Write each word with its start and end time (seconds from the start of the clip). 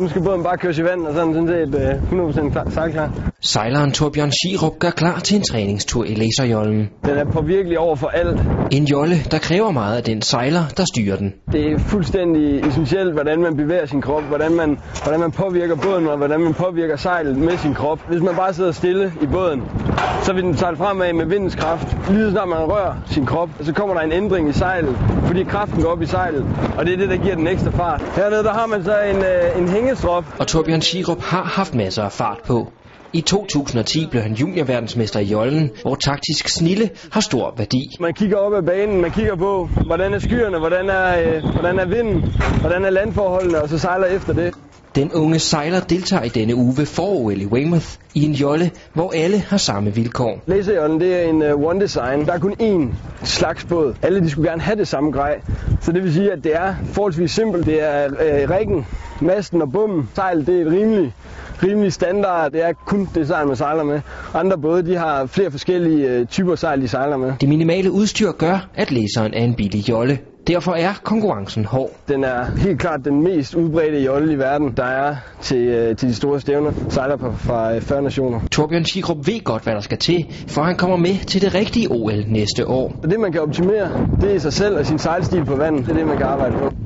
Nu 0.00 0.08
skal 0.08 0.22
båden 0.22 0.42
bare 0.42 0.58
køres 0.58 0.78
i 0.78 0.84
vand, 0.84 1.06
og 1.06 1.14
så 1.14 1.20
er 1.20 1.24
den 1.24 1.34
sådan 1.34 1.48
set 1.48 1.74
øh, 1.74 2.48
100% 2.48 2.50
klar, 2.50 2.66
sejlklar. 2.68 3.10
Sejleren 3.40 3.92
Torbjørn 3.92 4.32
Sirup 4.32 4.78
gør 4.78 4.90
klar 4.90 5.18
til 5.18 5.36
en 5.36 5.42
træningstur 5.42 6.04
i 6.04 6.14
laserjollen. 6.14 6.90
Den 7.04 7.18
er 7.18 7.24
påvirkelig 7.24 7.78
over 7.78 7.96
for 7.96 8.08
alt. 8.08 8.42
En 8.70 8.84
jolle, 8.84 9.16
der 9.30 9.38
kræver 9.38 9.70
meget 9.70 9.96
af 9.96 10.02
den 10.02 10.22
sejler, 10.22 10.60
der 10.76 10.84
styrer 10.94 11.16
den. 11.16 11.34
Det 11.52 11.72
er 11.72 11.78
fuldstændig 11.78 12.66
essentielt, 12.68 13.12
hvordan 13.12 13.40
man 13.40 13.56
bevæger 13.56 13.86
sin 13.86 14.02
krop, 14.02 14.22
hvordan 14.22 14.52
man, 14.52 14.78
hvordan 15.02 15.20
man 15.20 15.32
påvirker 15.32 15.76
båden, 15.76 16.06
og 16.06 16.16
hvordan 16.16 16.40
man 16.40 16.54
påvirker 16.54 16.96
sejlet 16.96 17.36
med 17.36 17.58
sin 17.58 17.74
krop. 17.74 18.00
Hvis 18.08 18.22
man 18.22 18.34
bare 18.34 18.54
sidder 18.54 18.72
stille 18.72 19.12
i 19.22 19.26
båden, 19.26 19.62
så 20.22 20.32
vil 20.32 20.42
den 20.42 20.56
sejle 20.56 20.76
fremad 20.76 21.12
med 21.12 21.26
vindens 21.26 21.54
kraft. 21.54 21.96
Lige 22.10 22.30
snart 22.30 22.48
man 22.48 22.58
rører 22.58 22.94
sin 23.06 23.26
krop, 23.26 23.48
så 23.60 23.72
kommer 23.72 23.94
der 23.94 24.02
en 24.02 24.12
ændring 24.12 24.48
i 24.48 24.52
sejlet, 24.52 24.96
fordi 25.26 25.42
kraften 25.44 25.82
går 25.82 25.90
op 25.90 26.02
i 26.02 26.06
sejlet, 26.06 26.46
og 26.78 26.86
det 26.86 26.94
er 26.94 26.98
det, 26.98 27.08
der 27.08 27.16
giver 27.16 27.34
den 27.34 27.46
ekstra 27.46 27.70
fart. 27.70 28.02
Hernede 28.16 28.44
der 28.44 28.52
har 28.52 28.66
man 28.66 28.84
så 28.84 29.00
en, 29.00 29.16
øh, 29.16 29.62
en 29.62 29.68
hængestrop. 29.68 30.24
Og 30.38 30.46
Torbjørn 30.46 30.80
Sirup 30.80 31.20
har 31.22 31.42
haft 31.42 31.74
masser 31.74 32.02
af 32.02 32.12
fart 32.12 32.38
på. 32.46 32.72
I 33.12 33.20
2010 33.20 34.06
blev 34.10 34.22
han 34.22 34.32
juniorverdensmester 34.32 35.20
i 35.20 35.24
jollen, 35.24 35.70
hvor 35.82 35.94
taktisk 35.94 36.48
snille 36.48 36.90
har 37.12 37.20
stor 37.20 37.54
værdi. 37.56 37.96
Man 38.00 38.14
kigger 38.14 38.36
op 38.36 38.54
ad 38.54 38.62
banen, 38.62 39.00
man 39.00 39.10
kigger 39.10 39.36
på, 39.36 39.68
hvordan 39.86 40.14
er 40.14 40.18
skyerne, 40.18 40.58
hvordan 40.58 40.88
er, 40.88 41.20
øh, 41.20 41.42
hvordan 41.52 41.78
er 41.78 41.86
vinden, 41.86 42.32
hvordan 42.60 42.84
er 42.84 42.90
landforholdene, 42.90 43.62
og 43.62 43.68
så 43.68 43.78
sejler 43.78 44.06
efter 44.06 44.32
det. 44.32 44.54
Den 44.94 45.12
unge 45.12 45.38
sejler 45.38 45.80
deltager 45.80 46.22
i 46.22 46.28
denne 46.28 46.54
uge 46.54 46.74
ved 46.76 46.86
for 46.86 47.30
i 47.30 47.46
Weymouth 47.46 47.86
i 48.14 48.24
en 48.24 48.32
jolle, 48.32 48.70
hvor 48.92 49.12
alle 49.14 49.38
har 49.38 49.56
samme 49.56 49.94
vilkår. 49.94 50.42
Laserjollen 50.46 51.00
det 51.00 51.14
er 51.14 51.28
en 51.28 51.52
uh, 51.52 51.64
one 51.64 51.80
design. 51.80 52.26
Der 52.26 52.32
er 52.32 52.38
kun 52.38 52.54
én 52.62 52.94
slags 53.24 53.64
båd. 53.64 53.94
Alle 54.02 54.20
de 54.20 54.30
skulle 54.30 54.50
gerne 54.50 54.62
have 54.62 54.78
det 54.78 54.88
samme 54.88 55.10
grej. 55.10 55.40
Så 55.80 55.92
det 55.92 56.02
vil 56.02 56.12
sige, 56.12 56.32
at 56.32 56.44
det 56.44 56.56
er 56.56 56.74
forholdsvis 56.92 57.30
simpelt. 57.30 57.66
Det 57.66 57.82
er 57.82 58.06
uh, 58.08 58.50
riggen, 58.50 58.86
masten 59.20 59.62
og 59.62 59.72
bommen. 59.72 60.08
Sejl 60.14 60.46
det 60.46 60.60
er 60.60 60.66
et 60.66 60.72
rimelig, 60.72 61.14
rimelig 61.62 61.92
standard. 61.92 62.52
Det 62.52 62.64
er 62.64 62.72
kun 62.86 63.08
det 63.14 63.26
sejl, 63.26 63.46
man 63.46 63.56
sejler 63.56 63.84
med. 63.84 64.00
Andre 64.34 64.58
både 64.58 64.86
de 64.86 64.96
har 64.96 65.26
flere 65.26 65.50
forskellige 65.50 66.20
uh, 66.20 66.26
typer 66.26 66.54
sejl, 66.54 66.82
de 66.82 66.88
sejler 66.88 67.16
med. 67.16 67.32
Det 67.40 67.48
minimale 67.48 67.92
udstyr 67.92 68.32
gør, 68.32 68.68
at 68.74 68.90
læseren 68.92 69.34
er 69.34 69.44
en 69.44 69.54
billig 69.54 69.88
jolle. 69.88 70.18
Derfor 70.46 70.72
er 70.72 70.92
konkurrencen 71.02 71.64
hård. 71.64 71.90
Den 72.08 72.24
er 72.24 72.46
helt 72.58 72.80
klart 72.80 73.00
den 73.04 73.22
mest 73.22 73.54
udbredte 73.54 73.98
jolle 73.98 74.32
i 74.32 74.38
verden, 74.38 74.72
der 74.76 74.84
er 74.84 75.16
til, 75.40 75.96
til 75.96 76.08
de 76.08 76.14
store 76.14 76.40
stævner. 76.40 76.72
Sejler 76.88 77.16
på, 77.16 77.32
fra 77.32 77.78
40 77.78 78.02
nationer. 78.02 78.40
Torbjørn 78.50 78.84
Sigrup 78.84 79.26
ved 79.26 79.44
godt, 79.44 79.62
hvad 79.62 79.74
der 79.74 79.80
skal 79.80 79.98
til, 79.98 80.26
for 80.46 80.62
han 80.62 80.76
kommer 80.76 80.96
med 80.96 81.26
til 81.26 81.42
det 81.42 81.54
rigtige 81.54 81.88
OL 81.90 82.24
næste 82.28 82.68
år. 82.68 82.94
Det 83.02 83.20
man 83.20 83.32
kan 83.32 83.40
optimere, 83.40 83.90
det 84.20 84.34
er 84.34 84.38
sig 84.38 84.52
selv 84.52 84.78
og 84.78 84.86
sin 84.86 84.98
sejlstil 84.98 85.44
på 85.44 85.56
vandet. 85.56 85.86
Det 85.86 85.92
er 85.92 85.96
det, 85.96 86.06
man 86.06 86.16
kan 86.16 86.26
arbejde 86.26 86.56
på. 86.56 86.77